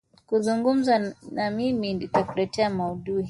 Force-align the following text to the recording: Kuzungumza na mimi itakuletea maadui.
Kuzungumza 0.27 0.95
na 1.35 1.45
mimi 1.55 1.89
itakuletea 2.05 2.67
maadui. 2.75 3.19